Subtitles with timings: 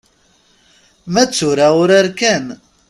[1.13, 2.45] Ma d tura urar kan.